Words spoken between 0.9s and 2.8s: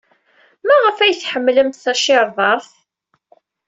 ay tḥemmlemt tacirḍart?